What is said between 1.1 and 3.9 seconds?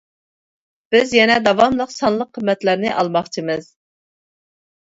يەنە داۋاملىق سانلىق قىممەتلەرنى ئالماقچىمىز.